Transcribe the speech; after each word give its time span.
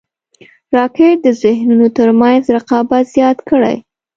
راکټ 0.75 1.15
د 1.25 1.27
ذهنونو 1.43 1.87
تر 1.97 2.09
منځ 2.21 2.43
رقابت 2.57 3.03
زیات 3.15 3.37
کړی 3.49 3.75